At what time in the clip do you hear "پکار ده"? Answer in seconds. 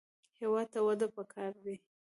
1.15-1.73